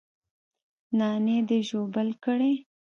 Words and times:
نانى 0.97 1.37
دې 1.47 1.59
ژوبل 1.69 2.09
کړى. 2.23 2.53